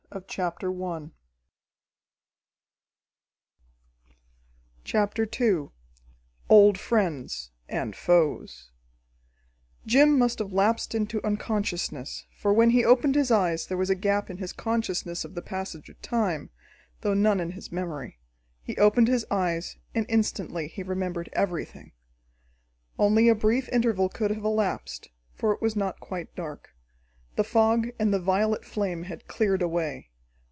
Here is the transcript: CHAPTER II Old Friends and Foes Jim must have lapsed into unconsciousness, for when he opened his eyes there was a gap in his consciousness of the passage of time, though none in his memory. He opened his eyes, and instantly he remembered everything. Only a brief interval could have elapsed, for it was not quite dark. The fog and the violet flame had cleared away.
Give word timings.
CHAPTER 0.27 0.69
II 5.39 5.67
Old 6.49 6.77
Friends 6.77 7.51
and 7.69 7.95
Foes 7.95 8.71
Jim 9.85 10.19
must 10.19 10.39
have 10.39 10.51
lapsed 10.51 10.93
into 10.93 11.25
unconsciousness, 11.25 12.25
for 12.37 12.51
when 12.51 12.71
he 12.71 12.83
opened 12.83 13.15
his 13.15 13.31
eyes 13.31 13.67
there 13.67 13.77
was 13.77 13.89
a 13.89 13.95
gap 13.95 14.29
in 14.29 14.39
his 14.39 14.51
consciousness 14.51 15.23
of 15.23 15.33
the 15.33 15.41
passage 15.41 15.87
of 15.87 16.01
time, 16.01 16.49
though 16.99 17.13
none 17.13 17.39
in 17.39 17.51
his 17.51 17.71
memory. 17.71 18.19
He 18.61 18.75
opened 18.75 19.07
his 19.07 19.25
eyes, 19.31 19.77
and 19.95 20.05
instantly 20.09 20.67
he 20.67 20.83
remembered 20.83 21.29
everything. 21.31 21.93
Only 22.99 23.29
a 23.29 23.33
brief 23.35 23.69
interval 23.69 24.09
could 24.09 24.31
have 24.31 24.43
elapsed, 24.43 25.09
for 25.35 25.53
it 25.53 25.61
was 25.61 25.77
not 25.77 26.01
quite 26.01 26.35
dark. 26.35 26.67
The 27.37 27.45
fog 27.45 27.87
and 27.97 28.13
the 28.13 28.19
violet 28.19 28.65
flame 28.65 29.03
had 29.03 29.25
cleared 29.25 29.61
away. 29.61 30.09